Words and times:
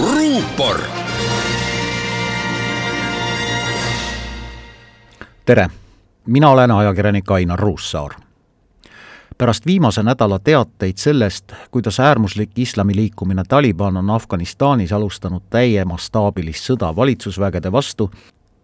ruupor. 0.00 0.80
tere, 5.44 5.68
mina 6.26 6.50
olen 6.50 6.70
ajakirjanik 6.70 7.30
Ainar 7.30 7.58
Ruussaar. 7.58 8.10
pärast 9.38 9.66
viimase 9.66 10.02
nädala 10.02 10.38
teateid 10.38 10.96
sellest, 10.96 11.52
kuidas 11.70 12.00
äärmuslik 12.00 12.50
islamiliikumine 12.56 13.42
Taliban 13.48 13.96
on 13.96 14.10
Afganistanis 14.10 14.92
alustanud 14.92 15.42
täiemastaabilist 15.50 16.70
sõda 16.70 16.96
valitsusvägede 16.96 17.72
vastu, 17.72 18.10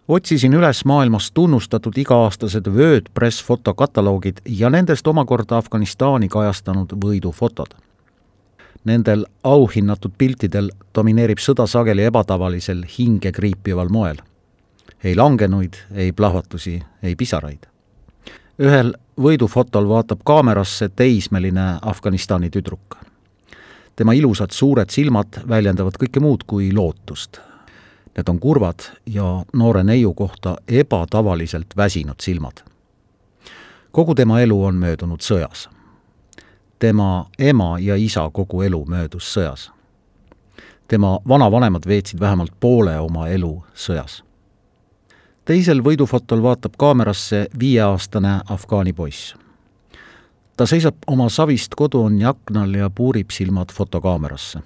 otsisin 0.08 0.54
üles 0.54 0.84
maailmas 0.84 1.32
tunnustatud 1.32 1.98
iga-aastased 1.98 2.66
WordPress 2.66 3.44
fotokataloogid 3.44 4.36
ja 4.48 4.70
nendest 4.70 5.06
omakorda 5.06 5.56
Afganistani 5.56 6.28
kajastanud 6.28 6.92
võidufotod 7.04 7.89
Nendel 8.84 9.26
auhinnatud 9.44 10.12
piltidel 10.18 10.70
domineerib 10.94 11.38
sõda 11.38 11.66
sageli 11.68 12.06
ebatavalisel 12.08 12.84
hingekriipival 12.98 13.88
moel. 13.88 14.16
ei 15.04 15.16
langenuid, 15.16 15.74
ei 15.94 16.12
plahvatusi, 16.12 16.82
ei 17.02 17.16
pisaraid. 17.16 17.66
ühel 18.58 18.94
võidufotol 19.20 19.88
vaatab 19.88 20.20
kaamerasse 20.24 20.88
teismeline 20.88 21.78
Afganistani 21.82 22.50
tüdruk. 22.50 22.96
tema 23.96 24.12
ilusad 24.12 24.50
suured 24.50 24.90
silmad 24.90 25.42
väljendavad 25.48 25.94
kõike 26.00 26.20
muud 26.20 26.44
kui 26.46 26.72
lootust. 26.72 27.40
Need 28.16 28.28
on 28.28 28.40
kurvad 28.40 28.80
ja 29.06 29.44
noore 29.52 29.84
neiu 29.84 30.14
kohta 30.14 30.56
ebatavaliselt 30.68 31.76
väsinud 31.76 32.20
silmad. 32.20 32.64
kogu 33.92 34.14
tema 34.14 34.40
elu 34.40 34.64
on 34.64 34.74
möödunud 34.74 35.20
sõjas 35.20 35.68
tema 36.80 37.26
ema 37.38 37.78
ja 37.78 37.96
isa 37.96 38.30
kogu 38.32 38.62
elu 38.62 38.84
möödus 38.88 39.28
sõjas. 39.36 39.70
tema 40.88 41.20
vanavanemad 41.28 41.82
veetsid 41.86 42.20
vähemalt 42.20 42.52
poole 42.60 42.98
oma 43.00 43.28
elu 43.28 43.64
sõjas. 43.74 44.22
teisel 45.44 45.82
võidufotol 45.84 46.42
vaatab 46.42 46.72
kaamerasse 46.78 47.46
viieaastane 47.58 48.40
afgaani 48.48 48.92
poiss. 48.92 49.34
ta 50.56 50.66
seisab 50.66 50.94
oma 51.06 51.28
savist 51.28 51.74
koduonni 51.74 52.24
aknal 52.24 52.74
ja 52.74 52.90
puurib 52.90 53.30
silmad 53.30 53.72
fotokaamerasse. 53.72 54.60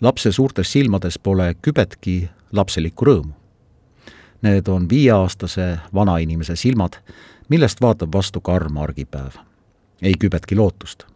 lapse 0.00 0.32
suurtes 0.32 0.72
silmades 0.72 1.18
pole 1.18 1.54
kübetki 1.62 2.28
lapselikku 2.52 3.04
rõõmu. 3.04 3.32
Need 4.42 4.68
on 4.68 4.88
viieaastase 4.88 5.78
vanainimese 5.94 6.56
silmad, 6.56 6.92
millest 7.48 7.80
vaatab 7.80 8.12
vastu 8.14 8.40
karm 8.40 8.76
argipäev. 8.76 9.32
ei 10.02 10.14
kübetki 10.18 10.56
lootust 10.56 11.11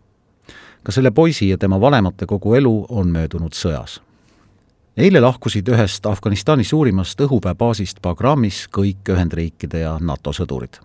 ka 0.86 0.92
selle 0.92 1.10
poisi 1.10 1.48
ja 1.48 1.58
tema 1.58 1.80
vanemate 1.80 2.26
kogu 2.26 2.54
elu 2.54 2.86
on 2.88 3.08
möödunud 3.10 3.54
sõjas. 3.58 4.00
eile 4.96 5.20
lahkusid 5.20 5.68
ühest 5.68 6.06
Afganistani 6.06 6.64
suurimast 6.64 7.20
õhuväebaasist 7.20 7.98
Bagramis 8.02 8.68
kõik 8.70 9.10
Ühendriikide 9.10 9.82
ja 9.82 9.96
NATO 10.00 10.30
sõdurid. 10.30 10.78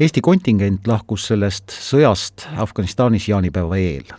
Eesti 0.00 0.20
kontingent 0.20 0.86
lahkus 0.86 1.26
sellest 1.26 1.72
sõjast 1.72 2.44
Afganistanis 2.56 3.28
jaanipäeva 3.28 3.76
eel. 3.76 4.12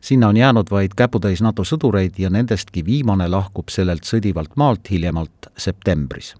sinna 0.00 0.28
on 0.28 0.36
jäänud 0.36 0.70
vaid 0.70 0.90
käputäis 0.96 1.42
NATO 1.42 1.62
sõdureid 1.62 2.18
ja 2.18 2.30
nendestki 2.30 2.84
viimane 2.84 3.28
lahkub 3.28 3.68
sellelt 3.68 4.02
sõdivalt 4.04 4.56
maalt 4.56 4.90
hiljemalt 4.90 5.46
septembris 5.56 6.34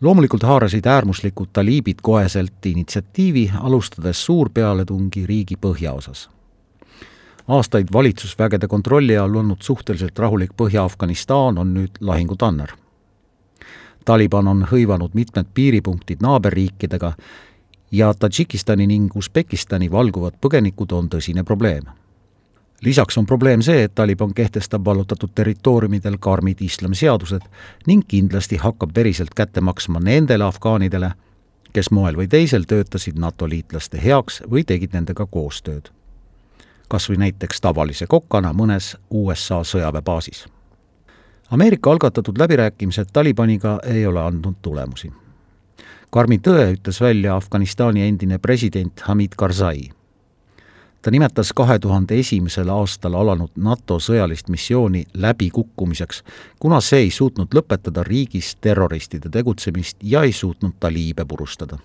loomulikult 0.00 0.42
haarasid 0.42 0.86
äärmuslikud 0.86 1.48
taliibid 1.52 1.98
koheselt 2.02 2.66
initsiatiivi, 2.66 3.50
alustades 3.60 4.24
suurpealetungi 4.26 5.26
riigi 5.26 5.56
põhjaosas. 5.56 6.30
aastaid 7.48 7.88
valitsusvägede 7.92 8.68
kontrolli 8.68 9.18
all 9.18 9.34
olnud 9.34 9.56
suhteliselt 9.60 10.18
rahulik 10.18 10.50
Põhja-Afganistan 10.62 11.58
on 11.58 11.74
nüüd 11.74 11.90
lahingutanner. 12.00 12.68
Taliban 14.04 14.48
on 14.48 14.66
hõivanud 14.72 15.10
mitmed 15.14 15.46
piiripunktid 15.54 16.18
naaberriikidega 16.22 17.12
ja 17.92 18.14
Tadžikistani 18.14 18.86
ning 18.86 19.16
Usbekistani 19.16 19.90
valguvad 19.90 20.34
põgenikud 20.40 20.92
on 20.92 21.08
tõsine 21.08 21.44
probleem 21.44 21.82
lisaks 22.80 23.18
on 23.18 23.26
probleem 23.26 23.62
see, 23.62 23.82
et 23.82 23.94
Taliban 23.94 24.34
kehtestab 24.34 24.84
vallutatud 24.84 25.30
territooriumidel 25.34 26.16
karmid 26.20 26.60
islamiseadused 26.60 27.40
ning 27.86 28.02
kindlasti 28.08 28.56
hakkab 28.56 28.90
veriselt 28.96 29.34
kätte 29.34 29.60
maksma 29.60 30.00
nendele 30.00 30.44
afgaanidele, 30.44 31.10
kes 31.72 31.90
moel 31.90 32.16
või 32.16 32.28
teisel 32.28 32.64
töötasid 32.68 33.18
NATO 33.18 33.48
liitlaste 33.48 34.00
heaks 34.02 34.42
või 34.50 34.64
tegid 34.64 34.92
nendega 34.92 35.26
koostööd. 35.26 35.90
kas 36.88 37.08
või 37.10 37.16
näiteks 37.18 37.60
tavalise 37.60 38.06
kokana 38.06 38.52
mõnes 38.52 38.96
USA 39.10 39.64
sõjaväebaasis. 39.64 40.46
Ameerika 41.50 41.90
algatatud 41.90 42.38
läbirääkimised 42.38 43.06
Talibaniga 43.12 43.80
ei 43.84 44.06
ole 44.06 44.20
andnud 44.20 44.54
tulemusi. 44.62 45.12
karmi 46.10 46.38
tõe 46.38 46.72
ütles 46.72 47.00
välja 47.00 47.36
Afganistani 47.36 48.08
endine 48.08 48.38
president 48.38 49.00
Hamid 49.00 49.32
Karzai 49.36 49.90
ta 51.06 51.10
nimetas 51.10 51.52
kahe 51.52 51.78
tuhande 51.78 52.18
esimesel 52.18 52.70
aastal 52.74 53.14
alanud 53.14 53.52
NATO 53.62 54.00
sõjalist 54.02 54.48
missiooni 54.50 55.04
läbikukkumiseks, 55.14 56.24
kuna 56.58 56.80
see 56.82 57.04
ei 57.04 57.12
suutnud 57.14 57.54
lõpetada 57.54 58.02
riigis 58.02 58.56
terroristide 58.60 59.30
tegutsemist 59.30 60.02
ja 60.02 60.24
ei 60.26 60.32
suutnud 60.34 60.74
taliibe 60.82 61.22
purustada. 61.24 61.78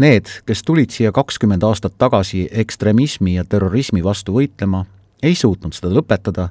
Need, 0.00 0.32
kes 0.48 0.64
tulid 0.64 0.96
siia 0.96 1.12
kakskümmend 1.12 1.68
aastat 1.68 1.98
tagasi 1.98 2.46
ekstremismi 2.64 3.36
ja 3.36 3.44
terrorismi 3.44 4.00
vastu 4.04 4.38
võitlema, 4.40 4.86
ei 5.20 5.36
suutnud 5.36 5.76
seda 5.76 5.92
lõpetada, 5.92 6.48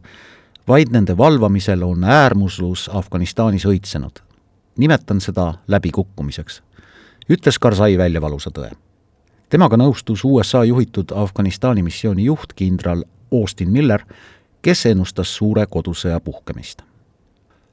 vaid 0.69 0.93
nende 0.93 1.17
valvamisel 1.17 1.89
on 1.89 2.05
äärmuslus 2.05 2.85
Afganistanis 2.93 3.65
õitsenud. 3.65 4.21
nimetan 4.77 5.21
seda 5.21 5.53
läbikukkumiseks, 5.67 6.61
ütles 7.29 7.57
Karzai 7.59 7.97
välja 7.97 8.21
valusa 8.21 8.53
tõe 8.53 8.75
temaga 9.49 9.77
nõustus 9.77 10.23
USA 10.25 10.63
juhitud 10.63 11.11
Afganistani 11.15 11.83
missiooni 11.83 12.25
juht 12.25 12.53
kindral 12.55 13.03
Austin 13.33 13.71
Miller, 13.71 14.01
kes 14.61 14.85
ennustas 14.85 15.35
suure 15.35 15.65
kodusõja 15.65 16.19
puhkemist. 16.19 16.81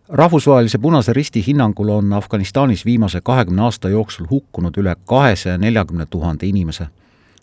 rahvusvahelise 0.09 0.79
Punase 0.79 1.13
Risti 1.13 1.45
hinnangul 1.47 1.89
on 1.89 2.13
Afganistanis 2.13 2.85
viimase 2.85 3.21
kahekümne 3.21 3.63
aasta 3.63 3.89
jooksul 3.89 4.27
hukkunud 4.31 4.77
üle 4.77 4.97
kahesaja 5.05 5.59
neljakümne 5.59 6.07
tuhande 6.07 6.47
inimese. 6.47 6.87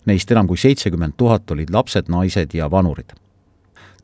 Neist 0.06 0.30
enam 0.30 0.46
kui 0.46 0.56
seitsekümmend 0.56 1.12
tuhat 1.16 1.50
olid 1.50 1.68
lapsed, 1.72 2.04
naised 2.08 2.54
ja 2.54 2.70
vanurid. 2.70 3.10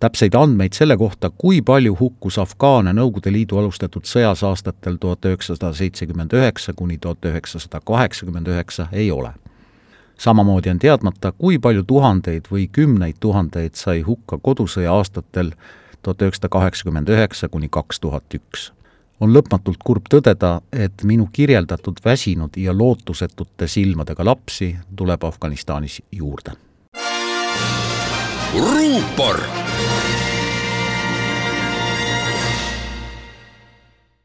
täpseid 0.00 0.34
andmeid 0.34 0.72
selle 0.72 0.96
kohta, 0.96 1.30
kui 1.30 1.62
palju 1.62 1.96
hukkus 2.00 2.38
afgaane 2.38 2.92
Nõukogude 2.92 3.32
Liidu 3.32 3.58
alustatud 3.58 4.04
sõjas 4.04 4.44
aastatel 4.44 4.96
tuhat 5.00 5.24
üheksasada 5.24 5.72
seitsekümmend 5.72 6.32
üheksa 6.32 6.72
kuni 6.72 6.98
tuhat 6.98 7.24
üheksasada 7.24 7.80
kaheksakümmend 7.80 8.46
üheksa, 8.46 8.88
ei 8.92 9.10
ole 9.10 9.32
samamoodi 10.18 10.70
on 10.70 10.78
teadmata, 10.78 11.32
kui 11.32 11.58
palju 11.58 11.84
tuhandeid 11.86 12.48
või 12.52 12.68
kümneid 12.72 13.20
tuhandeid 13.20 13.74
sai 13.74 14.00
hukka 14.06 14.38
kodusõja 14.42 14.92
aastatel 14.92 15.52
tuhat 16.02 16.22
üheksasada 16.22 16.48
kaheksakümmend 16.48 17.08
üheksa 17.08 17.48
kuni 17.48 17.68
kaks 17.68 18.00
tuhat 18.00 18.34
üks. 18.34 18.72
on 19.20 19.32
lõpmatult 19.32 19.80
kurb 19.84 20.10
tõdeda, 20.12 20.60
et 20.72 21.02
minu 21.02 21.28
kirjeldatud 21.32 22.02
väsinud 22.04 22.56
ja 22.56 22.72
lootusetute 22.78 23.66
silmadega 23.66 24.24
lapsi 24.24 24.76
tuleb 24.96 25.24
Afganistanis 25.24 26.02
juurde. 26.12 26.52
ruupor 28.54 29.65